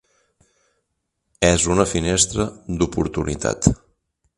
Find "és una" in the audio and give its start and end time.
1.49-1.87